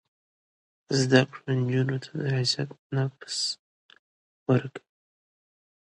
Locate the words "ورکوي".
4.49-4.87